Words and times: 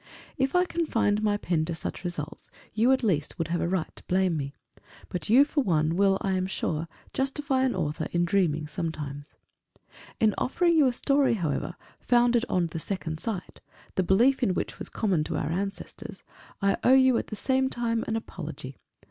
If 0.35 0.55
I 0.55 0.65
confined 0.65 1.21
my 1.21 1.37
pen 1.37 1.63
to 1.65 1.75
such 1.75 2.03
results, 2.03 2.49
you, 2.73 2.91
at 2.91 3.03
least, 3.03 3.37
would 3.37 3.49
have 3.49 3.61
a 3.61 3.67
right 3.67 3.95
to 3.95 4.03
blame 4.05 4.35
me. 4.35 4.55
But 5.09 5.29
you, 5.29 5.45
for 5.45 5.61
one, 5.61 5.95
will, 5.95 6.17
I 6.21 6.31
am 6.31 6.47
sure, 6.47 6.87
justify 7.13 7.61
an 7.65 7.75
author 7.75 8.07
in 8.11 8.25
dreaming 8.25 8.65
sometimes. 8.65 9.35
In 10.19 10.33
offering 10.39 10.75
you 10.75 10.87
a 10.87 10.91
story, 10.93 11.35
however, 11.35 11.75
founded 11.99 12.45
on 12.49 12.65
The 12.65 12.79
Second 12.79 13.19
Sight, 13.19 13.61
the 13.93 14.01
belief 14.01 14.41
in 14.41 14.55
which 14.55 14.79
was 14.79 14.89
common 14.89 15.23
to 15.25 15.37
our 15.37 15.51
ancestors, 15.51 16.23
I 16.63 16.77
owe 16.83 16.95
you, 16.95 17.19
at 17.19 17.27
the 17.27 17.35
same 17.35 17.69
time, 17.69 18.03
an 18.07 18.15
apology. 18.15 18.79